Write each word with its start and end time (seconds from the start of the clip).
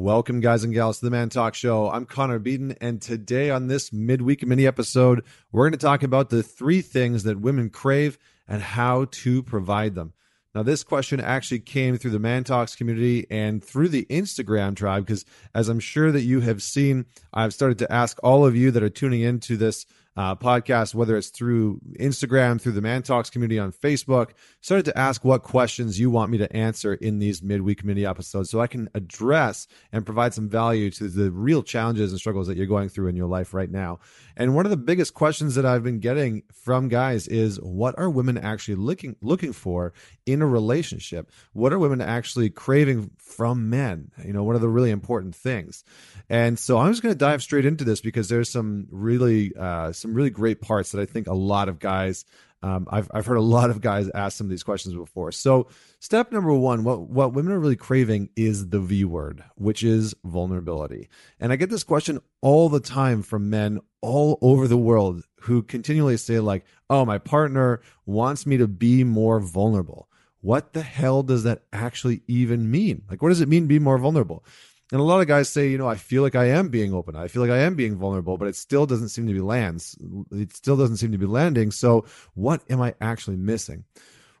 Welcome, 0.00 0.38
guys 0.38 0.62
and 0.62 0.72
gals, 0.72 1.00
to 1.00 1.06
the 1.06 1.10
Man 1.10 1.28
Talk 1.28 1.56
Show. 1.56 1.90
I'm 1.90 2.06
Connor 2.06 2.38
Beaton, 2.38 2.76
and 2.80 3.02
today 3.02 3.50
on 3.50 3.66
this 3.66 3.92
midweek 3.92 4.46
mini 4.46 4.64
episode, 4.64 5.24
we're 5.50 5.64
going 5.64 5.72
to 5.72 5.84
talk 5.84 6.04
about 6.04 6.30
the 6.30 6.44
three 6.44 6.82
things 6.82 7.24
that 7.24 7.40
women 7.40 7.68
crave 7.68 8.16
and 8.46 8.62
how 8.62 9.06
to 9.10 9.42
provide 9.42 9.96
them. 9.96 10.12
Now, 10.54 10.62
this 10.62 10.84
question 10.84 11.20
actually 11.20 11.58
came 11.58 11.98
through 11.98 12.12
the 12.12 12.20
ManTalks 12.20 12.76
community 12.76 13.26
and 13.28 13.62
through 13.62 13.88
the 13.88 14.06
Instagram 14.08 14.76
tribe, 14.76 15.04
because 15.04 15.24
as 15.52 15.68
I'm 15.68 15.80
sure 15.80 16.12
that 16.12 16.22
you 16.22 16.42
have 16.42 16.62
seen, 16.62 17.06
I've 17.34 17.52
started 17.52 17.78
to 17.78 17.92
ask 17.92 18.20
all 18.22 18.46
of 18.46 18.54
you 18.54 18.70
that 18.70 18.84
are 18.84 18.88
tuning 18.88 19.22
into 19.22 19.56
this 19.56 19.84
uh, 20.16 20.34
podcast, 20.34 20.94
whether 20.94 21.16
it's 21.16 21.28
through 21.28 21.80
Instagram, 22.00 22.60
through 22.60 22.72
the 22.72 22.80
ManTalks 22.80 23.30
community 23.30 23.58
on 23.58 23.72
Facebook, 23.72 24.30
started 24.60 24.84
to 24.86 24.98
ask 24.98 25.24
what 25.24 25.42
questions 25.42 26.00
you 26.00 26.10
want 26.10 26.30
me 26.30 26.38
to 26.38 26.56
answer 26.56 26.94
in 26.94 27.20
these 27.20 27.42
midweek 27.42 27.84
mini 27.84 28.04
episodes 28.04 28.50
so 28.50 28.60
I 28.60 28.66
can 28.66 28.88
address 28.94 29.68
and 29.92 30.04
provide 30.04 30.34
some 30.34 30.48
value 30.48 30.90
to 30.92 31.08
the 31.08 31.30
real 31.30 31.62
challenges 31.62 32.10
and 32.10 32.18
struggles 32.18 32.48
that 32.48 32.56
you're 32.56 32.66
going 32.66 32.88
through 32.88 33.08
in 33.08 33.16
your 33.16 33.28
life 33.28 33.54
right 33.54 33.70
now. 33.70 34.00
And 34.36 34.54
one 34.54 34.66
of 34.66 34.70
the 34.70 34.76
biggest 34.76 35.14
questions 35.14 35.54
that 35.54 35.66
I've 35.66 35.84
been 35.84 36.00
getting 36.00 36.42
from 36.52 36.88
guys 36.88 37.28
is 37.28 37.60
what 37.60 37.98
are 37.98 38.10
women 38.10 38.38
actually 38.38 38.76
looking 38.76 39.16
looking 39.20 39.52
for 39.52 39.92
in 40.26 40.42
a 40.42 40.46
relationship? 40.46 41.30
What 41.52 41.72
are 41.72 41.78
women 41.78 42.00
actually 42.00 42.50
craving 42.50 43.10
from 43.18 43.70
men? 43.70 44.10
You 44.24 44.32
know, 44.32 44.44
what 44.44 44.56
are 44.56 44.60
the 44.60 44.68
really 44.68 44.90
important 44.90 45.34
things? 45.34 45.84
And 46.28 46.58
so 46.58 46.78
I'm 46.78 46.92
just 46.92 47.02
going 47.02 47.14
to 47.14 47.18
dive 47.18 47.42
straight 47.42 47.64
into 47.64 47.84
this 47.84 48.00
because 48.00 48.28
there's 48.28 48.50
some 48.50 48.86
really 48.90 49.52
uh, 49.58 49.92
some 49.92 50.07
really 50.14 50.30
great 50.30 50.60
parts 50.60 50.92
that 50.92 51.00
I 51.00 51.06
think 51.06 51.26
a 51.26 51.34
lot 51.34 51.68
of 51.68 51.78
guys. 51.78 52.24
Um, 52.60 52.88
I've 52.90 53.08
I've 53.14 53.26
heard 53.26 53.36
a 53.36 53.42
lot 53.42 53.70
of 53.70 53.80
guys 53.80 54.10
ask 54.14 54.36
some 54.36 54.46
of 54.46 54.50
these 54.50 54.64
questions 54.64 54.94
before. 54.94 55.30
So 55.30 55.68
step 56.00 56.32
number 56.32 56.52
one, 56.52 56.82
what 56.82 57.02
what 57.02 57.32
women 57.32 57.52
are 57.52 57.60
really 57.60 57.76
craving 57.76 58.30
is 58.34 58.70
the 58.70 58.80
V 58.80 59.04
word, 59.04 59.44
which 59.54 59.84
is 59.84 60.14
vulnerability. 60.24 61.08
And 61.38 61.52
I 61.52 61.56
get 61.56 61.70
this 61.70 61.84
question 61.84 62.20
all 62.40 62.68
the 62.68 62.80
time 62.80 63.22
from 63.22 63.48
men 63.48 63.78
all 64.00 64.38
over 64.42 64.66
the 64.66 64.76
world 64.76 65.22
who 65.42 65.62
continually 65.62 66.16
say 66.16 66.40
like, 66.40 66.64
"Oh, 66.90 67.04
my 67.04 67.18
partner 67.18 67.80
wants 68.06 68.44
me 68.44 68.56
to 68.56 68.66
be 68.66 69.04
more 69.04 69.38
vulnerable." 69.38 70.08
What 70.40 70.72
the 70.72 70.82
hell 70.82 71.22
does 71.22 71.42
that 71.44 71.62
actually 71.72 72.22
even 72.28 72.70
mean? 72.70 73.02
Like, 73.10 73.22
what 73.22 73.30
does 73.30 73.40
it 73.40 73.48
mean 73.48 73.62
to 73.62 73.68
be 73.68 73.78
more 73.78 73.98
vulnerable? 73.98 74.44
And 74.90 75.00
a 75.00 75.04
lot 75.04 75.20
of 75.20 75.26
guys 75.26 75.50
say, 75.50 75.68
you 75.68 75.76
know, 75.76 75.88
I 75.88 75.96
feel 75.96 76.22
like 76.22 76.34
I 76.34 76.46
am 76.46 76.68
being 76.68 76.94
open. 76.94 77.14
I 77.14 77.28
feel 77.28 77.42
like 77.42 77.50
I 77.50 77.58
am 77.58 77.74
being 77.74 77.96
vulnerable, 77.96 78.38
but 78.38 78.48
it 78.48 78.56
still 78.56 78.86
doesn't 78.86 79.10
seem 79.10 79.26
to 79.26 79.34
be 79.34 79.40
lands. 79.40 79.96
It 80.32 80.54
still 80.54 80.76
doesn't 80.76 80.96
seem 80.96 81.12
to 81.12 81.18
be 81.18 81.26
landing. 81.26 81.70
So 81.70 82.06
what 82.34 82.62
am 82.70 82.80
I 82.80 82.94
actually 83.00 83.36
missing? 83.36 83.84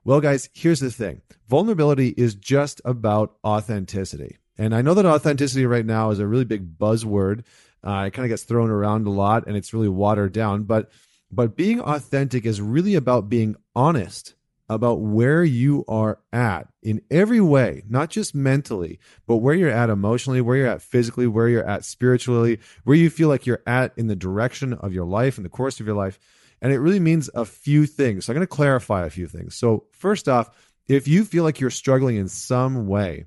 Well, 0.04 0.20
guys, 0.22 0.48
here's 0.54 0.80
the 0.80 0.90
thing. 0.90 1.20
Vulnerability 1.48 2.14
is 2.16 2.34
just 2.34 2.80
about 2.86 3.36
authenticity. 3.44 4.38
And 4.56 4.74
I 4.74 4.80
know 4.80 4.94
that 4.94 5.04
authenticity 5.04 5.66
right 5.66 5.84
now 5.84 6.10
is 6.10 6.18
a 6.18 6.26
really 6.26 6.46
big 6.46 6.78
buzzword. 6.78 7.44
Uh, 7.84 8.04
it 8.06 8.12
kind 8.12 8.24
of 8.24 8.30
gets 8.30 8.44
thrown 8.44 8.70
around 8.70 9.06
a 9.06 9.10
lot 9.10 9.46
and 9.46 9.56
it's 9.56 9.74
really 9.74 9.88
watered 9.88 10.32
down, 10.32 10.64
but 10.64 10.90
but 11.30 11.56
being 11.56 11.78
authentic 11.80 12.46
is 12.46 12.60
really 12.60 12.94
about 12.94 13.28
being 13.28 13.54
honest 13.76 14.34
about 14.68 15.00
where 15.00 15.42
you 15.42 15.84
are 15.88 16.18
at 16.32 16.68
in 16.82 17.00
every 17.10 17.40
way, 17.40 17.82
not 17.88 18.10
just 18.10 18.34
mentally, 18.34 18.98
but 19.26 19.36
where 19.36 19.54
you're 19.54 19.70
at 19.70 19.90
emotionally, 19.90 20.40
where 20.40 20.56
you're 20.56 20.66
at 20.66 20.82
physically, 20.82 21.26
where 21.26 21.48
you're 21.48 21.68
at 21.68 21.84
spiritually, 21.84 22.58
where 22.84 22.96
you 22.96 23.08
feel 23.08 23.28
like 23.28 23.46
you're 23.46 23.62
at 23.66 23.92
in 23.96 24.08
the 24.08 24.16
direction 24.16 24.74
of 24.74 24.92
your 24.92 25.06
life, 25.06 25.38
in 25.38 25.42
the 25.42 25.48
course 25.48 25.80
of 25.80 25.86
your 25.86 25.96
life. 25.96 26.18
And 26.60 26.72
it 26.72 26.80
really 26.80 27.00
means 27.00 27.30
a 27.34 27.44
few 27.44 27.86
things. 27.86 28.26
So 28.26 28.32
I'm 28.32 28.36
going 28.36 28.46
to 28.46 28.54
clarify 28.54 29.06
a 29.06 29.10
few 29.10 29.28
things. 29.28 29.54
So, 29.54 29.86
first 29.92 30.28
off, 30.28 30.50
if 30.88 31.06
you 31.06 31.24
feel 31.24 31.44
like 31.44 31.60
you're 31.60 31.70
struggling 31.70 32.16
in 32.16 32.28
some 32.28 32.86
way, 32.86 33.26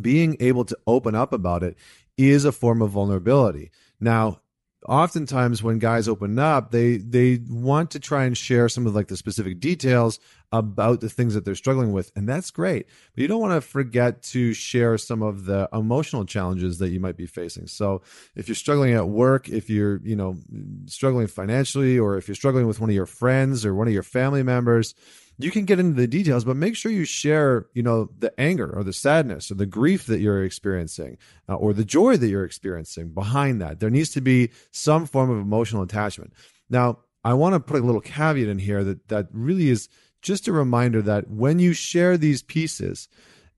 being 0.00 0.36
able 0.40 0.64
to 0.66 0.78
open 0.86 1.14
up 1.14 1.32
about 1.32 1.62
it 1.62 1.76
is 2.16 2.44
a 2.44 2.52
form 2.52 2.82
of 2.82 2.90
vulnerability. 2.90 3.70
Now, 4.00 4.40
oftentimes 4.86 5.62
when 5.62 5.78
guys 5.78 6.06
open 6.06 6.38
up 6.38 6.70
they 6.70 6.98
they 6.98 7.40
want 7.48 7.90
to 7.90 7.98
try 7.98 8.24
and 8.24 8.38
share 8.38 8.68
some 8.68 8.86
of 8.86 8.94
like 8.94 9.08
the 9.08 9.16
specific 9.16 9.58
details 9.58 10.20
about 10.52 11.00
the 11.00 11.08
things 11.08 11.34
that 11.34 11.44
they're 11.44 11.54
struggling 11.54 11.92
with 11.92 12.12
and 12.14 12.28
that's 12.28 12.50
great. 12.50 12.86
But 13.14 13.22
you 13.22 13.28
don't 13.28 13.40
want 13.40 13.54
to 13.54 13.60
forget 13.60 14.22
to 14.24 14.54
share 14.54 14.96
some 14.96 15.20
of 15.22 15.44
the 15.44 15.68
emotional 15.72 16.24
challenges 16.24 16.78
that 16.78 16.90
you 16.90 17.00
might 17.00 17.16
be 17.16 17.26
facing. 17.26 17.66
So 17.66 18.02
if 18.36 18.48
you're 18.48 18.54
struggling 18.54 18.94
at 18.94 19.08
work 19.08 19.48
if 19.48 19.68
you're 19.68 20.00
you 20.04 20.16
know 20.16 20.36
struggling 20.86 21.26
financially 21.26 21.98
or 21.98 22.16
if 22.16 22.28
you're 22.28 22.34
struggling 22.34 22.66
with 22.66 22.80
one 22.80 22.90
of 22.90 22.94
your 22.94 23.06
friends 23.06 23.66
or 23.66 23.74
one 23.74 23.88
of 23.88 23.94
your 23.94 24.02
family 24.04 24.42
members 24.42 24.94
you 25.38 25.50
can 25.52 25.64
get 25.64 25.78
into 25.78 25.94
the 25.94 26.08
details, 26.08 26.44
but 26.44 26.56
make 26.56 26.74
sure 26.74 26.90
you 26.90 27.04
share, 27.04 27.66
you 27.72 27.82
know, 27.82 28.10
the 28.18 28.38
anger 28.40 28.70
or 28.76 28.82
the 28.82 28.92
sadness 28.92 29.50
or 29.50 29.54
the 29.54 29.66
grief 29.66 30.06
that 30.06 30.18
you're 30.18 30.42
experiencing 30.42 31.16
uh, 31.48 31.54
or 31.54 31.72
the 31.72 31.84
joy 31.84 32.16
that 32.16 32.28
you're 32.28 32.44
experiencing 32.44 33.10
behind 33.10 33.60
that. 33.62 33.78
There 33.78 33.90
needs 33.90 34.10
to 34.10 34.20
be 34.20 34.50
some 34.72 35.06
form 35.06 35.30
of 35.30 35.38
emotional 35.38 35.82
attachment. 35.82 36.32
Now, 36.68 36.98
I 37.24 37.34
want 37.34 37.54
to 37.54 37.60
put 37.60 37.80
a 37.80 37.86
little 37.86 38.00
caveat 38.00 38.48
in 38.48 38.58
here 38.58 38.82
that 38.82 39.08
that 39.08 39.28
really 39.32 39.70
is 39.70 39.88
just 40.22 40.48
a 40.48 40.52
reminder 40.52 41.00
that 41.02 41.30
when 41.30 41.60
you 41.60 41.72
share 41.72 42.16
these 42.16 42.42
pieces, 42.42 43.08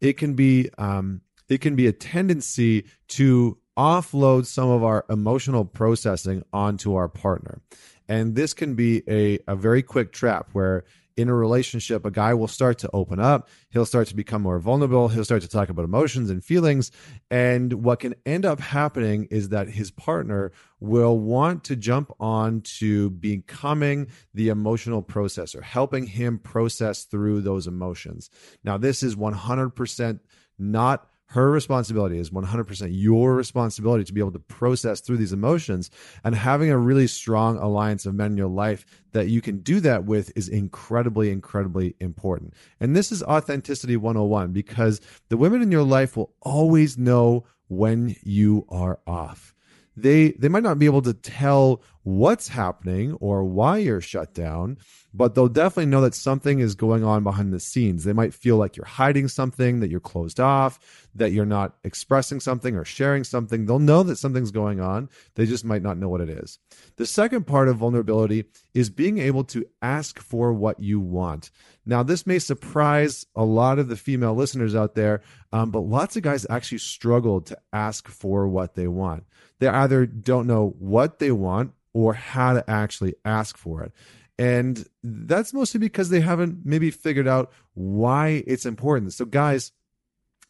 it 0.00 0.14
can 0.14 0.34
be 0.34 0.68
um, 0.76 1.22
it 1.48 1.60
can 1.60 1.76
be 1.76 1.86
a 1.86 1.92
tendency 1.92 2.84
to 3.08 3.58
offload 3.76 4.44
some 4.44 4.68
of 4.68 4.84
our 4.84 5.06
emotional 5.08 5.64
processing 5.64 6.44
onto 6.52 6.94
our 6.94 7.08
partner. 7.08 7.62
And 8.08 8.34
this 8.34 8.52
can 8.52 8.74
be 8.74 9.02
a, 9.08 9.38
a 9.46 9.56
very 9.56 9.82
quick 9.82 10.12
trap 10.12 10.50
where 10.52 10.84
in 11.20 11.28
a 11.28 11.34
relationship, 11.34 12.04
a 12.04 12.10
guy 12.10 12.34
will 12.34 12.48
start 12.48 12.78
to 12.78 12.90
open 12.92 13.20
up. 13.20 13.48
He'll 13.70 13.86
start 13.86 14.08
to 14.08 14.16
become 14.16 14.42
more 14.42 14.58
vulnerable. 14.58 15.08
He'll 15.08 15.24
start 15.24 15.42
to 15.42 15.48
talk 15.48 15.68
about 15.68 15.84
emotions 15.84 16.30
and 16.30 16.44
feelings. 16.44 16.90
And 17.30 17.72
what 17.84 18.00
can 18.00 18.14
end 18.24 18.46
up 18.46 18.60
happening 18.60 19.26
is 19.30 19.50
that 19.50 19.68
his 19.68 19.90
partner 19.90 20.52
will 20.80 21.18
want 21.18 21.64
to 21.64 21.76
jump 21.76 22.10
on 22.18 22.62
to 22.78 23.10
becoming 23.10 24.08
the 24.34 24.48
emotional 24.48 25.02
processor, 25.02 25.62
helping 25.62 26.06
him 26.06 26.38
process 26.38 27.04
through 27.04 27.42
those 27.42 27.66
emotions. 27.66 28.30
Now, 28.64 28.78
this 28.78 29.02
is 29.02 29.16
100% 29.16 30.20
not 30.58 31.09
her 31.30 31.48
responsibility 31.50 32.18
is 32.18 32.30
100% 32.30 32.88
your 32.90 33.36
responsibility 33.36 34.02
to 34.02 34.12
be 34.12 34.20
able 34.20 34.32
to 34.32 34.40
process 34.40 35.00
through 35.00 35.16
these 35.16 35.32
emotions. 35.32 35.88
And 36.24 36.34
having 36.34 36.70
a 36.70 36.78
really 36.78 37.06
strong 37.06 37.56
alliance 37.56 38.04
of 38.04 38.14
men 38.14 38.32
in 38.32 38.36
your 38.36 38.48
life 38.48 38.84
that 39.12 39.28
you 39.28 39.40
can 39.40 39.58
do 39.58 39.78
that 39.80 40.04
with 40.04 40.32
is 40.36 40.48
incredibly 40.48 41.30
incredibly 41.30 41.94
important. 42.00 42.54
And 42.80 42.96
this 42.96 43.12
is 43.12 43.22
authenticity 43.22 43.96
101 43.96 44.52
because 44.52 45.00
the 45.28 45.36
women 45.36 45.62
in 45.62 45.70
your 45.70 45.84
life 45.84 46.16
will 46.16 46.34
always 46.40 46.98
know 46.98 47.44
when 47.68 48.16
you 48.24 48.66
are 48.68 48.98
off. 49.06 49.54
They 49.96 50.32
they 50.32 50.48
might 50.48 50.64
not 50.64 50.80
be 50.80 50.86
able 50.86 51.02
to 51.02 51.14
tell 51.14 51.82
what's 52.02 52.48
happening 52.48 53.12
or 53.14 53.44
why 53.44 53.78
you're 53.78 54.00
shut 54.00 54.32
down 54.34 54.78
but 55.12 55.34
they'll 55.34 55.48
definitely 55.48 55.86
know 55.86 56.02
that 56.02 56.14
something 56.14 56.60
is 56.60 56.74
going 56.74 57.02
on 57.02 57.24
behind 57.24 57.52
the 57.52 57.60
scenes. 57.60 58.04
They 58.04 58.12
might 58.12 58.32
feel 58.32 58.56
like 58.56 58.76
you're 58.76 58.86
hiding 58.86 59.26
something, 59.28 59.80
that 59.80 59.90
you're 59.90 59.98
closed 59.98 60.38
off, 60.38 60.78
that 61.14 61.32
you're 61.32 61.44
not 61.44 61.76
expressing 61.82 62.38
something 62.38 62.76
or 62.76 62.84
sharing 62.84 63.24
something. 63.24 63.66
They'll 63.66 63.80
know 63.80 64.02
that 64.04 64.18
something's 64.18 64.52
going 64.52 64.80
on. 64.80 65.08
They 65.34 65.46
just 65.46 65.64
might 65.64 65.82
not 65.82 65.98
know 65.98 66.08
what 66.08 66.20
it 66.20 66.30
is. 66.30 66.58
The 66.96 67.06
second 67.06 67.46
part 67.46 67.68
of 67.68 67.78
vulnerability 67.78 68.44
is 68.72 68.88
being 68.88 69.18
able 69.18 69.44
to 69.44 69.66
ask 69.82 70.20
for 70.20 70.52
what 70.52 70.80
you 70.80 71.00
want. 71.00 71.50
Now, 71.84 72.04
this 72.04 72.26
may 72.26 72.38
surprise 72.38 73.26
a 73.34 73.44
lot 73.44 73.80
of 73.80 73.88
the 73.88 73.96
female 73.96 74.34
listeners 74.34 74.76
out 74.76 74.94
there, 74.94 75.22
um, 75.52 75.72
but 75.72 75.80
lots 75.80 76.16
of 76.16 76.22
guys 76.22 76.46
actually 76.48 76.78
struggle 76.78 77.40
to 77.42 77.58
ask 77.72 78.06
for 78.06 78.46
what 78.46 78.74
they 78.74 78.86
want. 78.86 79.24
They 79.58 79.66
either 79.66 80.06
don't 80.06 80.46
know 80.46 80.74
what 80.78 81.18
they 81.18 81.32
want 81.32 81.72
or 81.92 82.14
how 82.14 82.52
to 82.52 82.70
actually 82.70 83.14
ask 83.24 83.56
for 83.56 83.82
it. 83.82 83.92
And 84.38 84.86
that's 85.02 85.52
mostly 85.52 85.78
because 85.78 86.08
they 86.08 86.20
haven't 86.20 86.64
maybe 86.64 86.90
figured 86.90 87.28
out 87.28 87.52
why 87.74 88.42
it's 88.46 88.64
important. 88.64 89.12
So, 89.12 89.26
guys, 89.26 89.72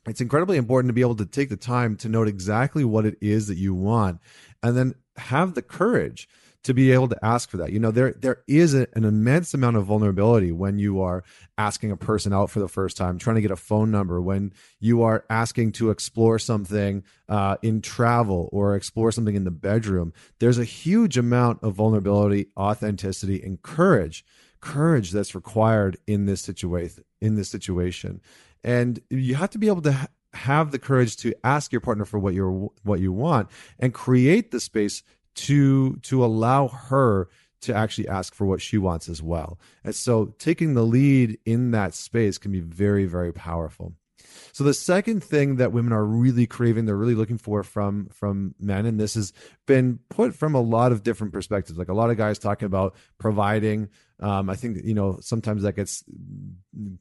it's 0.07 0.21
incredibly 0.21 0.57
important 0.57 0.91
to 0.91 0.95
be 0.95 1.01
able 1.01 1.17
to 1.17 1.27
take 1.27 1.49
the 1.49 1.57
time 1.57 1.97
to 1.97 2.09
note 2.09 2.29
exactly 2.29 2.85
what 2.85 3.05
it 3.05 3.19
is 3.21 3.49
that 3.49 3.59
you 3.59 3.75
want 3.75 4.21
and 4.63 4.77
then 4.77 4.95
have 5.17 5.55
the 5.55 5.63
courage 5.63 6.29
to 6.63 6.75
be 6.75 6.93
able 6.93 7.09
to 7.09 7.25
ask 7.25 7.49
for 7.49 7.57
that. 7.57 7.73
You 7.73 7.79
know, 7.79 7.91
there 7.91 8.13
there 8.13 8.43
is 8.47 8.75
a, 8.75 8.87
an 8.95 9.05
immense 9.05 9.55
amount 9.55 9.77
of 9.77 9.87
vulnerability 9.87 10.53
when 10.53 10.79
you 10.79 11.01
are 11.01 11.25
asking 11.57 11.91
a 11.91 11.97
person 11.97 12.33
out 12.33 12.51
for 12.51 12.61
the 12.61 12.69
first 12.69 12.97
time, 12.97 13.19
trying 13.19 13.37
to 13.37 13.43
get 13.43 13.51
a 13.51 13.57
phone 13.57 13.91
number, 13.91 14.21
when 14.21 14.53
you 14.79 15.03
are 15.03 15.25
asking 15.31 15.73
to 15.73 15.91
explore 15.91 16.39
something 16.39 17.03
uh, 17.29 17.57
in 17.63 17.81
travel 17.81 18.49
or 18.53 18.77
explore 18.77 19.11
something 19.11 19.35
in 19.35 19.45
the 19.45 19.51
bedroom. 19.51 20.13
There's 20.39 20.59
a 20.59 20.65
huge 20.65 21.17
amount 21.17 21.63
of 21.63 21.75
vulnerability, 21.75 22.49
authenticity, 22.57 23.43
and 23.43 23.61
courage, 23.63 24.25
courage 24.61 25.13
that's 25.13 25.35
required 25.35 25.97
in 26.07 26.27
this 26.27 26.43
situation. 26.43 27.05
In 27.21 27.37
this 27.37 27.51
situation, 27.51 28.21
and 28.65 29.01
you 29.09 29.35
have 29.35 29.51
to 29.51 29.59
be 29.59 29.69
able 29.69 29.83
to. 29.83 29.93
Ha- 29.93 30.09
have 30.33 30.71
the 30.71 30.79
courage 30.79 31.17
to 31.17 31.35
ask 31.43 31.73
your 31.73 31.81
partner 31.81 32.05
for 32.05 32.17
what 32.17 32.35
you 32.35 32.73
what 32.85 33.01
you 33.01 33.13
want 33.13 33.49
and 33.81 33.93
create 33.93 34.53
the 34.53 34.61
space 34.61 35.03
to 35.47 35.97
to 35.97 36.25
allow 36.25 36.69
her 36.69 37.29
to 37.63 37.75
actually 37.75 38.09
ask 38.09 38.35
for 38.35 38.47
what 38.47 38.63
she 38.63 38.79
wants 38.79 39.09
as 39.09 39.23
well. 39.23 39.59
And 39.85 39.95
so 39.95 40.35
taking 40.39 40.75
the 40.75 40.83
lead 40.83 41.39
in 41.45 41.73
that 41.73 41.95
space 41.95 42.39
can 42.39 42.53
be 42.53 42.61
very 42.61 43.07
very 43.07 43.33
powerful. 43.33 43.95
So 44.53 44.65
the 44.65 44.75
second 44.75 45.23
thing 45.23 45.57
that 45.57 45.73
women 45.73 45.93
are 45.93 46.05
really 46.05 46.47
craving, 46.47 46.85
they're 46.85 46.97
really 46.97 47.15
looking 47.15 47.39
for 47.39 47.63
from 47.63 48.09
from 48.13 48.55
men, 48.59 48.87
and 48.87 48.99
this 48.99 49.15
has 49.15 49.33
been 49.67 49.99
put 50.09 50.35
from 50.35 50.55
a 50.55 50.61
lot 50.61 50.93
of 50.93 51.03
different 51.03 51.33
perspectives. 51.33 51.79
Like 51.79 51.89
a 51.89 51.95
lot 51.95 52.11
of 52.11 52.17
guys 52.17 52.39
talking 52.39 52.67
about 52.67 52.95
providing. 53.19 53.89
Um, 54.21 54.51
I 54.51 54.57
think 54.57 54.79
you 54.85 54.95
know 54.95 55.19
sometimes 55.21 55.63
that 55.63 55.77
gets 55.77 56.05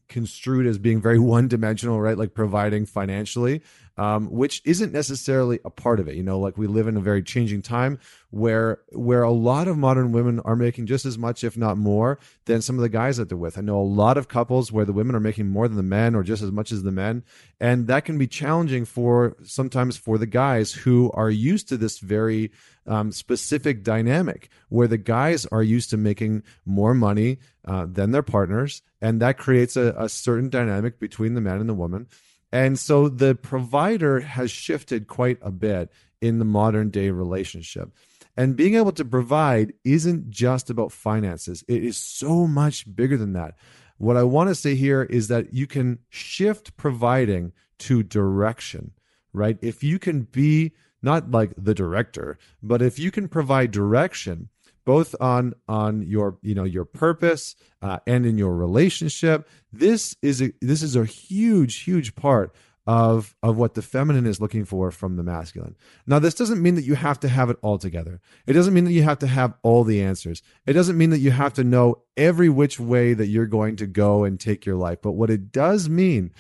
construed 0.08 0.66
as 0.66 0.78
being 0.78 1.02
very 1.02 1.20
one 1.36 1.48
dimensional, 1.48 2.00
right? 2.00 2.18
Like 2.18 2.34
providing 2.34 2.86
financially, 2.86 3.62
um, 3.98 4.32
which 4.32 4.62
isn't 4.66 4.94
necessarily 4.94 5.60
a 5.66 5.70
part 5.70 6.00
of 6.00 6.08
it. 6.08 6.16
You 6.16 6.24
know, 6.24 6.40
like 6.40 6.58
we 6.58 6.68
live 6.68 6.88
in 6.88 6.96
a 6.96 7.02
very 7.02 7.22
changing 7.22 7.62
time 7.62 8.00
where 8.30 8.80
where 8.94 9.24
a 9.24 9.32
lot 9.32 9.68
of 9.68 9.78
modern 9.78 10.12
women 10.12 10.40
are 10.42 10.56
making 10.56 10.86
just 10.86 11.06
as 11.06 11.18
much, 11.18 11.44
if 11.44 11.58
not 11.58 11.78
more, 11.78 12.20
than 12.46 12.62
some 12.62 12.78
of 12.78 12.82
the 12.82 12.90
guys 12.90 13.18
that 13.18 13.28
they're 13.28 13.38
with. 13.38 13.58
I 13.58 13.62
know 13.62 13.80
a 13.80 13.84
lot 13.84 14.18
of 14.18 14.30
couples 14.30 14.72
where 14.72 14.86
the 14.86 14.94
women 14.94 15.16
are 15.16 15.20
making 15.20 15.48
more 15.48 15.68
than 15.68 15.78
the 15.78 15.84
men, 15.84 16.16
or 16.16 16.24
just 16.24 16.42
as 16.42 16.52
much 16.52 16.72
as 16.72 16.84
the 16.84 16.92
men, 16.92 17.24
and 17.60 17.88
that 17.88 18.06
can 18.06 18.18
be 18.18 18.28
challenging 18.28 18.86
for 18.86 19.36
sometimes 19.44 19.98
for 19.98 20.18
the 20.18 20.26
guys 20.26 20.72
who 20.72 21.12
are 21.14 21.30
used 21.30 21.68
to 21.70 21.78
this 21.78 22.00
very 22.00 22.52
um, 22.90 23.12
specific 23.12 23.84
dynamic 23.84 24.50
where 24.68 24.88
the 24.88 24.98
guys 24.98 25.46
are 25.46 25.64
used 25.64 25.92
to 25.92 25.98
making 25.98 26.44
more 26.66 26.94
money 26.94 27.38
uh, 27.66 27.86
than 27.86 28.12
their 28.12 28.24
partners, 28.24 28.82
and 29.00 29.22
that 29.22 29.38
creates 29.38 29.78
a, 29.78 29.96
a 29.98 30.10
certain 30.10 30.50
dynamic 30.50 31.00
between 31.00 31.36
the 31.36 31.42
man 31.42 31.62
and 31.62 31.70
the 31.70 31.74
woman. 31.74 32.08
And 32.52 32.80
so 32.80 33.08
the 33.08 33.36
provider 33.36 34.20
has 34.22 34.50
shifted 34.50 35.08
quite 35.08 35.38
a 35.42 35.52
bit 35.52 35.92
in 36.20 36.40
the 36.40 36.46
modern 36.46 36.90
day 36.90 37.12
relationship. 37.12 37.92
And 38.36 38.56
being 38.56 38.76
able 38.76 38.94
to 38.94 39.06
provide 39.06 39.74
isn't 39.84 40.30
just 40.30 40.70
about 40.70 40.92
finances, 40.92 41.64
it 41.68 41.84
is 41.84 41.98
so 41.98 42.48
much 42.48 42.94
bigger 42.96 43.18
than 43.18 43.34
that. 43.34 43.56
What 43.98 44.18
I 44.18 44.24
want 44.24 44.50
to 44.50 44.56
say 44.56 44.76
here 44.76 45.04
is 45.04 45.28
that 45.28 45.54
you 45.54 45.68
can 45.68 46.00
shift 46.10 46.76
providing 46.78 47.52
to 47.80 48.02
direction, 48.02 48.92
right? 49.34 49.58
If 49.62 49.84
you 49.84 50.00
can 50.00 50.22
be 50.22 50.72
not 51.02 51.32
like 51.32 51.52
the 51.58 51.74
director, 51.74 52.38
but 52.62 52.82
if 52.82 53.00
you 53.00 53.12
can 53.12 53.28
provide 53.28 53.72
direction 53.72 54.50
both 54.86 55.16
on 55.22 55.54
on 55.68 56.02
your 56.02 56.38
you 56.42 56.56
know 56.56 56.64
your 56.64 56.86
purpose 56.86 57.56
uh, 57.82 58.00
and 58.08 58.26
in 58.26 58.38
your 58.38 58.56
relationship, 58.56 59.48
this 59.72 60.16
is 60.22 60.42
a 60.42 60.52
this 60.62 60.82
is 60.82 60.96
a 60.96 61.06
huge 61.06 61.82
huge 61.82 62.16
part 62.16 62.56
of 62.88 63.36
of 63.44 63.56
what 63.56 63.76
the 63.76 63.84
feminine 63.84 64.26
is 64.26 64.42
looking 64.42 64.66
for 64.66 64.90
from 64.90 65.16
the 65.16 65.22
masculine. 65.22 65.76
Now 66.08 66.18
this 66.18 66.34
doesn't 66.34 66.60
mean 66.60 66.74
that 66.74 66.86
you 66.86 66.96
have 66.96 67.20
to 67.20 67.28
have 67.28 67.52
it 67.52 67.58
all 67.62 67.78
together. 67.78 68.20
It 68.48 68.54
doesn't 68.54 68.74
mean 68.74 68.86
that 68.86 68.94
you 68.94 69.04
have 69.04 69.20
to 69.20 69.28
have 69.28 69.54
all 69.62 69.84
the 69.84 70.02
answers. 70.02 70.42
It 70.66 70.74
doesn't 70.74 70.98
mean 70.98 71.12
that 71.12 71.20
you 71.20 71.30
have 71.30 71.54
to 71.54 71.64
know 71.64 72.02
every 72.18 72.50
which 72.50 72.80
way 72.80 73.14
that 73.14 73.28
you're 73.28 73.46
going 73.46 73.76
to 73.76 73.86
go 73.86 74.24
and 74.24 74.40
take 74.40 74.66
your 74.66 74.76
life. 74.76 75.04
But 75.04 75.12
what 75.12 75.30
it 75.30 75.52
does 75.52 75.88
mean 75.88 76.32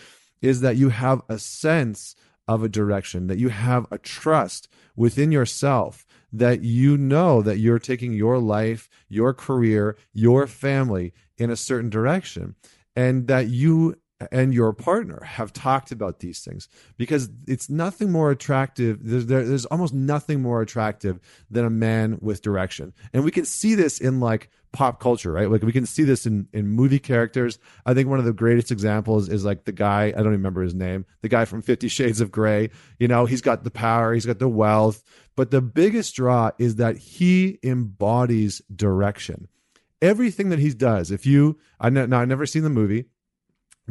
is 0.41 0.61
that 0.61 0.75
you 0.75 0.89
have 0.89 1.21
a 1.29 1.38
sense 1.38 2.15
of 2.49 2.63
a 2.63 2.69
direction, 2.69 3.27
that 3.27 3.37
you 3.37 3.49
have 3.49 3.85
a 3.91 3.99
trust 3.99 4.67
within 4.95 5.31
yourself 5.31 6.05
that 6.31 6.61
you 6.61 6.97
know 6.97 7.41
that 7.41 7.57
you're 7.57 7.79
taking 7.79 8.13
your 8.13 8.39
life, 8.39 8.89
your 9.07 9.33
career, 9.33 9.97
your 10.13 10.47
family 10.47 11.13
in 11.37 11.49
a 11.49 11.55
certain 11.55 11.89
direction, 11.89 12.55
and 12.95 13.27
that 13.27 13.47
you 13.47 13.95
and 14.31 14.54
your 14.54 14.74
partner 14.74 15.24
have 15.24 15.54
talked 15.54 15.92
about 15.92 16.19
these 16.19 16.39
things 16.39 16.68
because 16.98 17.30
it's 17.48 17.69
nothing 17.69 18.12
more 18.12 18.31
attractive. 18.31 19.00
There's, 19.01 19.27
there, 19.27 19.45
there's 19.45 19.66
almost 19.66 19.94
nothing 19.94 20.42
more 20.42 20.62
attractive 20.62 21.19
than 21.50 21.66
a 21.66 21.69
man 21.69 22.18
with 22.21 22.42
direction. 22.42 22.94
And 23.13 23.24
we 23.24 23.31
can 23.31 23.45
see 23.45 23.75
this 23.75 24.00
in 24.00 24.19
like 24.19 24.50
pop 24.71 25.00
culture, 25.00 25.31
right? 25.31 25.50
Like 25.50 25.63
we 25.63 25.71
can 25.71 25.86
see 25.86 26.04
this 26.04 26.25
in, 26.25 26.48
in 26.54 26.68
movie 26.68 27.00
characters. 27.00 27.60
I 27.86 27.94
think 27.94 28.10
one 28.10 28.19
of 28.19 28.25
the 28.25 28.33
greatest 28.33 28.71
examples 28.71 29.30
is 29.30 29.45
like 29.45 29.63
the 29.63 29.71
guy, 29.71 30.07
I 30.07 30.21
don't 30.21 30.27
remember 30.27 30.62
his 30.62 30.75
name, 30.75 31.06
the 31.21 31.30
guy 31.30 31.45
from 31.45 31.62
Fifty 31.62 31.88
Shades 31.88 32.21
of 32.21 32.31
Grey. 32.31 32.69
You 33.00 33.07
know, 33.07 33.25
he's 33.25 33.42
got 33.42 33.63
the 33.63 33.71
power, 33.71 34.13
he's 34.13 34.25
got 34.25 34.39
the 34.39 34.50
wealth, 34.50 35.01
but 35.36 35.50
the 35.50 35.62
biggest 35.62 36.16
draw 36.16 36.51
is 36.60 36.75
that 36.75 36.98
he 36.98 37.57
embodies 37.63 38.62
direction. 38.75 39.48
Everything 40.01 40.50
that 40.50 40.60
he 40.60 40.69
does, 40.74 41.10
if 41.12 41.25
you, 41.25 41.57
I 41.80 41.89
know, 41.89 42.06
now 42.06 42.21
I've 42.21 42.27
never 42.27 42.45
seen 42.45 42.63
the 42.63 42.69
movie, 42.69 43.06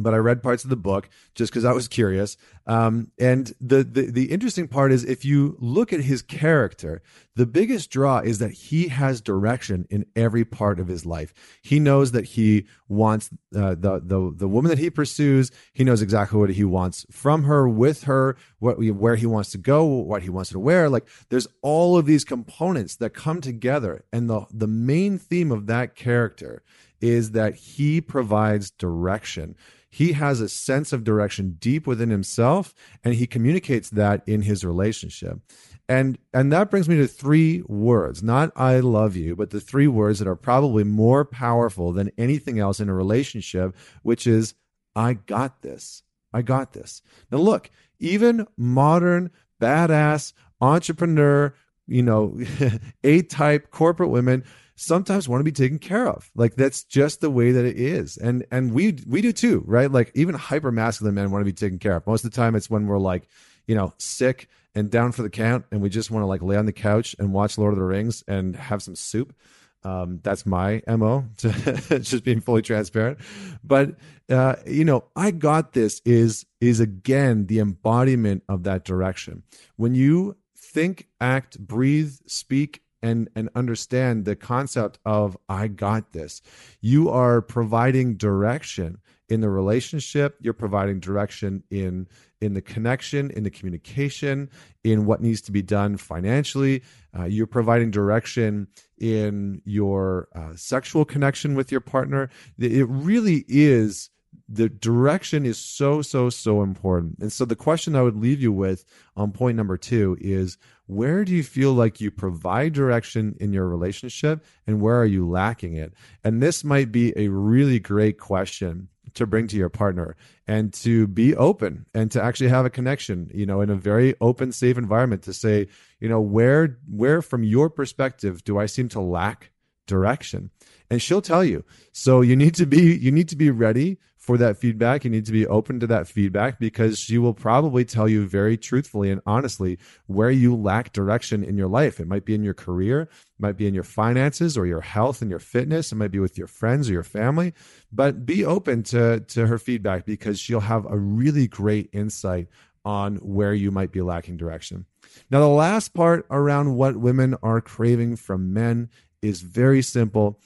but 0.03 0.13
I 0.13 0.17
read 0.17 0.43
parts 0.43 0.63
of 0.63 0.69
the 0.69 0.75
book 0.75 1.09
just 1.35 1.51
because 1.51 1.65
I 1.65 1.71
was 1.71 1.87
curious. 1.87 2.37
Um, 2.67 3.11
and 3.19 3.53
the, 3.59 3.83
the 3.83 4.11
the 4.11 4.31
interesting 4.31 4.67
part 4.67 4.91
is 4.91 5.03
if 5.03 5.25
you 5.25 5.57
look 5.59 5.91
at 5.91 6.01
his 6.01 6.21
character, 6.21 7.01
the 7.35 7.45
biggest 7.45 7.89
draw 7.89 8.19
is 8.19 8.39
that 8.39 8.51
he 8.51 8.89
has 8.89 9.21
direction 9.21 9.87
in 9.89 10.05
every 10.15 10.45
part 10.45 10.79
of 10.79 10.87
his 10.87 11.05
life. 11.05 11.33
He 11.61 11.79
knows 11.79 12.11
that 12.11 12.25
he 12.25 12.65
wants 12.87 13.29
uh, 13.55 13.75
the 13.75 14.01
the 14.03 14.33
the 14.35 14.47
woman 14.47 14.69
that 14.69 14.77
he 14.77 14.89
pursues. 14.89 15.51
He 15.73 15.83
knows 15.83 16.01
exactly 16.01 16.39
what 16.39 16.51
he 16.51 16.63
wants 16.63 17.05
from 17.09 17.43
her, 17.43 17.67
with 17.67 18.03
her, 18.03 18.37
what 18.59 18.77
where 18.77 19.15
he 19.15 19.25
wants 19.25 19.51
to 19.51 19.57
go, 19.57 19.85
what 19.85 20.23
he 20.23 20.29
wants 20.29 20.51
to 20.51 20.59
wear. 20.59 20.89
Like 20.89 21.07
there's 21.29 21.47
all 21.61 21.97
of 21.97 22.05
these 22.05 22.23
components 22.23 22.95
that 22.97 23.11
come 23.11 23.41
together, 23.41 24.03
and 24.13 24.29
the 24.29 24.45
the 24.51 24.67
main 24.67 25.17
theme 25.17 25.51
of 25.51 25.67
that 25.67 25.95
character 25.95 26.61
is 27.01 27.31
that 27.31 27.55
he 27.55 28.01
provides 28.01 28.71
direction 28.71 29.55
he 29.89 30.13
has 30.13 30.39
a 30.39 30.49
sense 30.49 30.93
of 30.93 31.03
direction 31.03 31.57
deep 31.59 31.87
within 31.87 32.09
himself 32.09 32.73
and 33.03 33.15
he 33.15 33.27
communicates 33.27 33.89
that 33.89 34.21
in 34.27 34.43
his 34.43 34.63
relationship. 34.63 35.39
And 35.87 36.19
and 36.33 36.51
that 36.53 36.69
brings 36.69 36.87
me 36.87 36.97
to 36.97 37.07
three 37.07 37.63
words 37.67 38.21
not 38.21 38.51
i 38.55 38.79
love 38.79 39.15
you 39.15 39.35
but 39.35 39.49
the 39.49 39.59
three 39.59 39.87
words 39.87 40.19
that 40.19 40.27
are 40.27 40.35
probably 40.35 40.83
more 40.83 41.25
powerful 41.25 41.91
than 41.91 42.11
anything 42.15 42.59
else 42.59 42.79
in 42.79 42.89
a 42.89 42.93
relationship 42.93 43.75
which 44.03 44.27
is 44.27 44.53
i 44.95 45.13
got 45.13 45.63
this. 45.63 46.03
I 46.31 46.43
got 46.43 46.73
this. 46.73 47.01
Now 47.31 47.39
look 47.39 47.71
even 47.99 48.45
modern 48.55 49.31
badass 49.59 50.33
entrepreneur 50.61 51.55
you 51.87 52.03
know 52.03 52.39
a 53.03 53.23
type 53.23 53.71
corporate 53.71 54.09
women 54.09 54.43
sometimes 54.79 55.27
want 55.27 55.41
to 55.41 55.43
be 55.45 55.51
taken 55.51 55.77
care 55.77 56.07
of. 56.07 56.31
Like 56.35 56.55
that's 56.55 56.83
just 56.83 57.21
the 57.21 57.29
way 57.29 57.51
that 57.51 57.65
it 57.65 57.77
is. 57.77 58.17
And 58.17 58.45
and 58.49 58.73
we 58.73 58.97
we 59.05 59.21
do 59.21 59.31
too, 59.33 59.63
right? 59.67 59.91
Like 59.91 60.11
even 60.15 60.35
hyper 60.35 60.71
masculine 60.71 61.15
men 61.15 61.31
want 61.31 61.41
to 61.41 61.45
be 61.45 61.53
taken 61.53 61.79
care 61.79 61.95
of. 61.95 62.07
Most 62.07 62.23
of 62.23 62.31
the 62.31 62.35
time 62.35 62.55
it's 62.55 62.69
when 62.69 62.87
we're 62.87 62.97
like, 62.97 63.27
you 63.67 63.75
know, 63.75 63.93
sick 63.97 64.47
and 64.73 64.89
down 64.89 65.11
for 65.11 65.21
the 65.21 65.29
count 65.29 65.65
and 65.71 65.81
we 65.81 65.89
just 65.89 66.11
want 66.11 66.23
to 66.23 66.27
like 66.27 66.41
lay 66.41 66.55
on 66.55 66.65
the 66.65 66.71
couch 66.71 67.15
and 67.19 67.33
watch 67.33 67.57
Lord 67.57 67.73
of 67.73 67.79
the 67.79 67.85
Rings 67.85 68.23
and 68.27 68.55
have 68.55 68.81
some 68.81 68.95
soup. 68.95 69.35
Um, 69.83 70.19
that's 70.23 70.45
my 70.45 70.81
mo 70.87 71.25
to 71.37 71.51
just 71.99 72.23
being 72.23 72.41
fully 72.41 72.61
transparent. 72.61 73.19
But 73.63 73.95
uh, 74.29 74.55
you 74.65 74.85
know, 74.85 75.05
I 75.15 75.31
got 75.31 75.73
this 75.73 76.01
is 76.05 76.45
is 76.61 76.79
again 76.79 77.47
the 77.47 77.59
embodiment 77.59 78.43
of 78.47 78.63
that 78.63 78.85
direction. 78.85 79.43
When 79.75 79.93
you 79.95 80.37
think, 80.55 81.07
act, 81.19 81.59
breathe, 81.59 82.13
speak, 82.27 82.83
and 83.01 83.29
and 83.35 83.49
understand 83.55 84.25
the 84.25 84.35
concept 84.35 84.99
of 85.05 85.37
I 85.47 85.67
got 85.67 86.11
this. 86.13 86.41
You 86.81 87.09
are 87.09 87.41
providing 87.41 88.15
direction 88.15 88.99
in 89.29 89.41
the 89.41 89.49
relationship, 89.49 90.37
you're 90.41 90.53
providing 90.53 90.99
direction 90.99 91.63
in 91.69 92.07
in 92.41 92.53
the 92.53 92.61
connection, 92.61 93.29
in 93.31 93.43
the 93.43 93.49
communication, 93.49 94.49
in 94.83 95.05
what 95.05 95.21
needs 95.21 95.41
to 95.41 95.51
be 95.51 95.61
done 95.61 95.97
financially. 95.97 96.81
Uh, 97.17 97.25
you're 97.25 97.47
providing 97.47 97.91
direction 97.91 98.67
in 98.97 99.61
your 99.65 100.29
uh, 100.33 100.55
sexual 100.55 101.05
connection 101.05 101.53
with 101.55 101.71
your 101.71 101.81
partner. 101.81 102.29
It 102.57 102.87
really 102.89 103.45
is 103.47 104.09
the 104.47 104.69
direction 104.69 105.45
is 105.45 105.57
so 105.57 106.01
so 106.01 106.29
so 106.29 106.63
important 106.63 107.17
and 107.19 107.31
so 107.31 107.45
the 107.45 107.55
question 107.55 107.95
i 107.95 108.01
would 108.01 108.15
leave 108.15 108.41
you 108.41 108.51
with 108.51 108.83
on 109.15 109.31
point 109.31 109.55
number 109.55 109.77
two 109.77 110.17
is 110.19 110.57
where 110.89 111.23
do 111.23 111.31
you 111.31 111.43
feel 111.43 111.73
like 111.73 112.01
you 112.01 112.09
provide 112.09 112.73
direction 112.73 113.35
in 113.39 113.53
your 113.53 113.67
relationship 113.67 114.43
and 114.65 114.81
where 114.81 114.99
are 114.99 115.05
you 115.05 115.29
lacking 115.29 115.75
it? 115.75 115.93
And 116.23 116.41
this 116.41 116.63
might 116.63 116.91
be 116.91 117.13
a 117.15 117.27
really 117.27 117.79
great 117.79 118.17
question 118.17 118.87
to 119.13 119.27
bring 119.27 119.47
to 119.47 119.55
your 119.55 119.69
partner 119.69 120.15
and 120.47 120.73
to 120.73 121.05
be 121.05 121.35
open 121.35 121.85
and 121.93 122.11
to 122.11 122.23
actually 122.23 122.49
have 122.49 122.65
a 122.65 122.69
connection 122.69 123.29
you 123.33 123.43
know 123.43 123.59
in 123.59 123.71
a 123.71 123.75
very 123.75 124.13
open 124.21 124.51
safe 124.51 124.77
environment 124.77 125.23
to 125.23 125.33
say 125.33 125.67
you 125.99 126.07
know 126.07 126.21
where 126.21 126.77
where 126.87 127.19
from 127.23 127.41
your 127.41 127.71
perspective 127.71 128.43
do 128.43 128.59
i 128.59 128.67
seem 128.67 128.87
to 128.87 128.99
lack 128.99 129.49
direction? 129.89 130.51
And 130.89 131.01
she'll 131.01 131.21
tell 131.21 131.43
you. 131.43 131.65
So 131.91 132.21
you 132.21 132.37
need 132.37 132.55
to 132.55 132.65
be 132.65 132.95
you 132.95 133.11
need 133.11 133.27
to 133.29 133.35
be 133.35 133.49
ready 133.49 133.97
for 134.19 134.37
that 134.37 134.57
feedback. 134.57 135.05
You 135.05 135.09
need 135.09 135.25
to 135.25 135.31
be 135.31 135.47
open 135.47 135.79
to 135.79 135.87
that 135.87 136.07
feedback 136.07 136.59
because 136.59 136.99
she 136.99 137.17
will 137.17 137.33
probably 137.33 137.85
tell 137.85 138.07
you 138.07 138.27
very 138.27 138.57
truthfully 138.57 139.09
and 139.09 139.21
honestly 139.25 139.79
where 140.07 140.29
you 140.29 140.55
lack 140.55 140.91
direction 140.91 141.43
in 141.43 141.57
your 141.57 141.69
life. 141.69 142.01
It 142.01 142.07
might 142.07 142.25
be 142.25 142.35
in 142.35 142.43
your 142.43 142.53
career, 142.53 143.03
it 143.03 143.09
might 143.39 143.55
be 143.55 143.65
in 143.65 143.73
your 143.73 143.83
finances 143.83 144.57
or 144.57 144.67
your 144.67 144.81
health 144.81 145.21
and 145.21 145.31
your 145.31 145.39
fitness. 145.39 145.93
It 145.93 145.95
might 145.95 146.11
be 146.11 146.19
with 146.19 146.37
your 146.37 146.47
friends 146.47 146.89
or 146.89 146.93
your 146.93 147.03
family. 147.03 147.53
But 147.93 148.25
be 148.25 148.43
open 148.43 148.83
to, 148.83 149.21
to 149.21 149.47
her 149.47 149.57
feedback 149.57 150.05
because 150.05 150.37
she'll 150.37 150.59
have 150.59 150.85
a 150.85 150.97
really 150.97 151.47
great 151.47 151.89
insight 151.93 152.49
on 152.83 153.15
where 153.17 153.53
you 153.53 153.71
might 153.71 153.91
be 153.91 154.01
lacking 154.01 154.35
direction. 154.37 154.85
Now, 155.31 155.39
the 155.39 155.47
last 155.47 155.93
part 155.93 156.25
around 156.29 156.75
what 156.75 156.97
women 156.97 157.35
are 157.41 157.61
craving 157.61 158.17
from 158.17 158.53
men 158.53 158.89
is 159.21 159.41
very 159.41 159.81
simple 159.81 160.39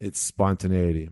it's 0.00 0.20
spontaneity 0.20 1.10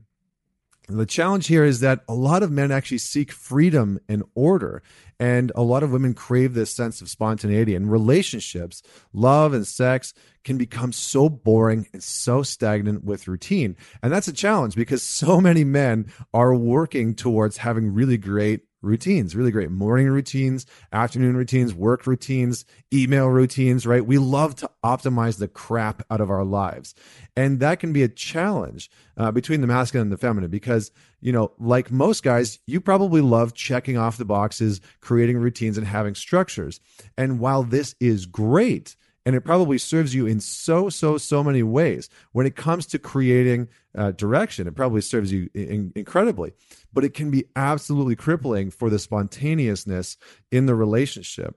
The 0.90 1.04
challenge 1.04 1.48
here 1.48 1.64
is 1.64 1.80
that 1.80 2.00
a 2.08 2.14
lot 2.14 2.42
of 2.42 2.50
men 2.50 2.72
actually 2.72 2.98
seek 2.98 3.30
freedom 3.30 4.00
and 4.08 4.22
order. 4.34 4.82
And 5.20 5.52
a 5.54 5.62
lot 5.62 5.82
of 5.82 5.92
women 5.92 6.14
crave 6.14 6.54
this 6.54 6.72
sense 6.72 7.02
of 7.02 7.10
spontaneity. 7.10 7.74
And 7.74 7.92
relationships, 7.92 8.82
love 9.12 9.52
and 9.52 9.66
sex 9.66 10.14
can 10.44 10.56
become 10.56 10.92
so 10.92 11.28
boring 11.28 11.86
and 11.92 12.02
so 12.02 12.42
stagnant 12.42 13.04
with 13.04 13.28
routine. 13.28 13.76
And 14.02 14.10
that's 14.10 14.28
a 14.28 14.32
challenge 14.32 14.76
because 14.76 15.02
so 15.22 15.42
many 15.42 15.62
men 15.62 16.10
are 16.32 16.54
working 16.54 17.14
towards 17.14 17.58
having 17.58 17.92
really 17.92 18.16
great 18.16 18.62
routines, 18.82 19.34
really 19.34 19.50
great 19.50 19.70
morning 19.70 20.08
routines, 20.08 20.66
afternoon 20.92 21.36
routines, 21.36 21.74
work 21.74 22.06
routines, 22.06 22.64
email 22.92 23.26
routines, 23.26 23.86
right? 23.86 24.04
We 24.04 24.18
love 24.18 24.54
to 24.56 24.70
optimize 24.84 25.38
the 25.38 25.48
crap 25.48 26.02
out 26.10 26.20
of 26.20 26.30
our 26.30 26.44
lives. 26.44 26.94
And 27.36 27.60
that 27.60 27.80
can 27.80 27.92
be 27.92 28.02
a 28.02 28.08
challenge 28.08 28.90
uh, 29.16 29.30
between 29.32 29.60
the 29.60 29.66
masculine 29.66 30.06
and 30.06 30.12
the 30.12 30.16
feminine 30.16 30.50
because, 30.50 30.90
you 31.20 31.32
know, 31.32 31.52
like 31.58 31.90
most 31.90 32.22
guys, 32.22 32.58
you 32.66 32.80
probably 32.80 33.20
love 33.20 33.54
checking 33.54 33.98
off 33.98 34.16
the 34.16 34.24
boxes, 34.24 34.80
creating 35.00 35.38
routines, 35.38 35.76
and 35.76 35.86
having 35.86 36.14
structures. 36.14 36.80
And 37.16 37.40
while 37.40 37.62
this 37.62 37.94
is 38.00 38.26
great, 38.26 38.96
and 39.28 39.36
it 39.36 39.42
probably 39.42 39.76
serves 39.76 40.14
you 40.14 40.26
in 40.26 40.40
so 40.40 40.88
so 40.88 41.18
so 41.18 41.44
many 41.44 41.62
ways 41.62 42.08
when 42.32 42.46
it 42.46 42.56
comes 42.56 42.86
to 42.86 42.98
creating 42.98 43.68
uh, 43.98 44.12
direction 44.12 44.66
it 44.66 44.74
probably 44.74 45.00
serves 45.00 45.32
you 45.32 45.50
in- 45.54 45.92
incredibly 45.94 46.52
but 46.92 47.04
it 47.04 47.14
can 47.14 47.30
be 47.30 47.44
absolutely 47.56 48.16
crippling 48.16 48.70
for 48.70 48.88
the 48.88 48.98
spontaneousness 48.98 50.16
in 50.50 50.66
the 50.66 50.74
relationship 50.74 51.56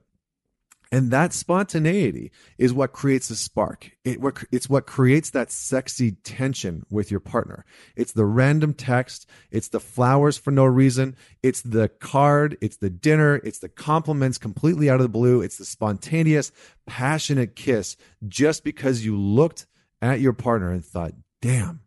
and 0.92 1.10
that 1.10 1.32
spontaneity 1.32 2.32
is 2.58 2.74
what 2.74 2.92
creates 2.92 3.30
a 3.30 3.36
spark. 3.36 3.90
It, 4.04 4.18
it's 4.52 4.68
what 4.68 4.86
creates 4.86 5.30
that 5.30 5.50
sexy 5.50 6.12
tension 6.12 6.84
with 6.90 7.10
your 7.10 7.18
partner. 7.18 7.64
It's 7.96 8.12
the 8.12 8.26
random 8.26 8.74
text. 8.74 9.26
It's 9.50 9.68
the 9.68 9.80
flowers 9.80 10.36
for 10.36 10.50
no 10.50 10.66
reason. 10.66 11.16
It's 11.42 11.62
the 11.62 11.88
card. 11.88 12.58
It's 12.60 12.76
the 12.76 12.90
dinner. 12.90 13.36
It's 13.36 13.60
the 13.60 13.70
compliments 13.70 14.36
completely 14.36 14.90
out 14.90 14.96
of 14.96 15.04
the 15.04 15.08
blue. 15.08 15.40
It's 15.40 15.56
the 15.56 15.64
spontaneous, 15.64 16.52
passionate 16.84 17.56
kiss 17.56 17.96
just 18.28 18.62
because 18.62 19.02
you 19.02 19.18
looked 19.18 19.64
at 20.02 20.20
your 20.20 20.34
partner 20.34 20.72
and 20.72 20.84
thought, 20.84 21.14
damn, 21.40 21.80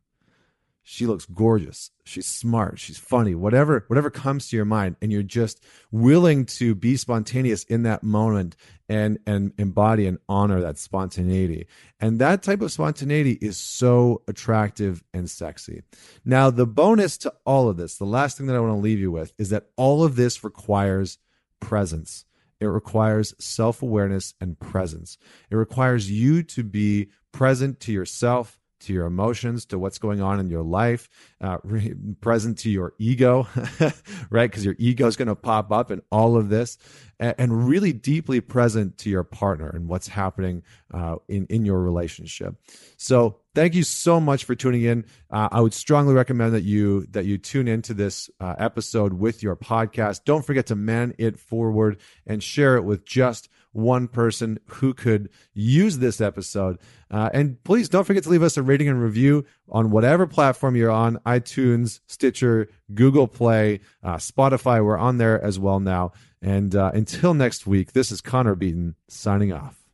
she 0.88 1.08
looks 1.08 1.26
gorgeous. 1.26 1.90
She's 2.04 2.28
smart. 2.28 2.78
She's 2.78 3.00
funny. 3.00 3.34
Whatever 3.34 3.86
whatever 3.88 4.12
comes 4.12 4.48
to 4.48 4.56
your 4.56 4.66
mind 4.66 4.98
and 5.02 5.12
you're 5.12 5.24
just 5.24 5.60
willing 5.92 6.46
to 6.46 6.76
be 6.76 6.96
spontaneous 6.96 7.64
in 7.64 7.84
that 7.84 8.04
moment 8.04 8.56
and 8.88 9.18
and 9.26 9.52
embody 9.58 10.06
and 10.06 10.20
honor 10.30 10.62
that 10.62 10.78
spontaneity. 10.78 11.66
And 12.00 12.20
that 12.20 12.44
type 12.44 12.62
of 12.62 12.72
spontaneity 12.72 13.32
is 13.32 13.58
so 13.58 14.22
attractive 14.28 15.04
and 15.12 15.28
sexy. 15.28 15.82
Now 16.24 16.52
the 16.52 16.68
bonus 16.68 17.18
to 17.20 17.34
all 17.48 17.68
of 17.68 17.78
this 17.78 17.98
the 17.98 18.06
last 18.06 18.38
thing 18.38 18.46
that 18.46 18.56
i 18.56 18.60
want 18.60 18.74
to 18.74 18.78
leave 18.78 19.00
you 19.00 19.12
with 19.12 19.34
is 19.40 19.50
that 19.50 19.66
all 19.78 20.04
of 20.04 20.16
this 20.16 20.44
requires 20.44 21.18
presence. 21.60 22.26
It 22.60 22.68
requires 22.68 23.34
self-awareness 23.40 24.36
and 24.40 24.60
presence. 24.60 25.18
It 25.50 25.56
requires 25.56 26.12
you 26.12 26.44
to 26.44 26.64
be 26.64 27.10
present 27.32 27.80
to 27.82 27.92
yourself 27.92 28.60
to 28.86 28.94
your 28.94 29.06
emotions, 29.06 29.66
to 29.66 29.80
what's 29.80 29.98
going 29.98 30.22
on 30.22 30.40
in 30.40 30.50
your 30.50 30.64
life, 30.64 31.10
uh, 31.42 31.58
re- 31.64 31.94
present 32.22 32.60
to 32.60 32.70
your 32.70 32.94
ego, 32.98 33.48
right? 34.30 34.50
Because 34.50 34.66
your 34.66 34.76
ego 34.78 35.08
is 35.08 35.16
going 35.16 35.28
to 35.28 35.36
pop 35.36 35.72
up 35.72 35.92
in 35.92 36.02
all 36.12 36.38
of 36.38 36.50
this, 36.50 36.78
and, 37.20 37.36
and, 37.38 37.68
really 37.68 37.94
deeply 37.94 38.42
present 38.42 38.98
to 39.00 39.10
your 39.10 39.24
partner 39.24 39.70
and 39.70 39.88
what's 39.88 40.08
happening 40.08 40.64
uh, 40.94 41.16
in 41.28 41.46
in 41.50 41.66
your 41.66 41.80
relationship. 41.80 42.56
So, 42.98 43.40
thank 43.54 43.74
you 43.74 43.84
so 43.84 44.20
much 44.20 44.44
for 44.44 44.56
tuning 44.56 44.84
in. 44.84 45.06
Uh, 45.32 45.50
I 45.52 45.62
would 45.62 45.74
strongly 45.74 46.14
recommend 46.14 46.54
that 46.54 46.64
you 46.64 47.06
that 47.12 47.26
you 47.26 47.38
tune 47.38 47.68
into 47.68 47.94
this 47.94 48.30
uh, 48.40 48.56
episode 48.58 49.14
with 49.14 49.42
your 49.44 49.56
podcast. 49.56 50.26
Don't 50.26 50.46
forget 50.46 50.68
to 50.68 50.76
man 50.76 51.14
it 51.18 51.40
forward 51.40 51.98
and 52.28 52.44
share 52.44 52.76
it 52.76 52.84
with 52.84 53.06
just 53.06 53.50
one 53.76 54.08
person 54.08 54.60
who 54.66 54.94
could 54.94 55.30
use 55.54 55.98
this 55.98 56.22
episode. 56.22 56.80
Uh, 57.12 57.30
and 57.34 57.62
please 57.64 57.90
don't 57.90 58.06
forget 58.06 58.24
to 58.24 58.30
leave 58.30 58.44
us 58.44 58.58
a 58.58 58.64
rating 58.64 58.88
and 58.88 59.02
review 59.02 59.46
on 59.70 59.92
whatever 59.92 60.26
platform 60.26 60.76
you're 60.76 60.92
on 60.92 61.18
iTunes, 61.26 62.00
Stitcher, 62.08 62.70
Google 62.94 63.28
Play, 63.28 63.82
uh, 64.04 64.16
Spotify. 64.16 64.84
We're 64.84 64.98
on 64.98 65.18
there 65.18 65.42
as 65.44 65.60
well 65.60 65.80
now. 65.80 66.14
And 66.42 66.76
uh, 66.76 66.92
until 66.94 67.34
next 67.34 67.68
week, 67.68 67.94
this 67.94 68.12
is 68.12 68.22
Connor 68.22 68.56
Beaton 68.56 68.96
signing 69.08 69.52
off. 69.52 69.85